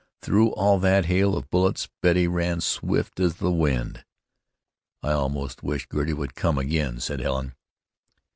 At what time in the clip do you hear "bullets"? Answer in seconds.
1.51-1.87